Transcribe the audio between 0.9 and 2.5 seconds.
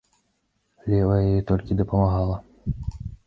Левая ёй толькі дапамагала.